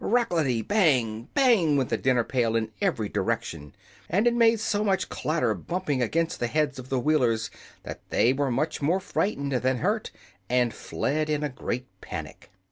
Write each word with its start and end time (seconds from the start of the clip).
Rattlety, 0.03 0.63
bang! 0.63 1.27
bang! 1.35 1.77
went 1.77 1.89
the 1.91 1.97
dinner 1.97 2.23
pail 2.23 2.55
in 2.55 2.71
every 2.81 3.07
direction, 3.07 3.75
and 4.09 4.25
it 4.25 4.33
made 4.33 4.59
so 4.59 4.83
much 4.83 5.09
clatter 5.09 5.53
bumping 5.53 6.01
against 6.01 6.39
the 6.39 6.47
heads 6.47 6.79
of 6.79 6.89
the 6.89 6.99
Wheelers 6.99 7.51
that 7.83 7.99
they 8.09 8.33
were 8.33 8.49
much 8.49 8.81
more 8.81 8.99
frightened 8.99 9.51
than 9.51 9.77
hurt 9.77 10.09
and 10.49 10.73
fled 10.73 11.29
in 11.29 11.43
a 11.43 11.49
great 11.49 11.85
panic. 12.01 12.49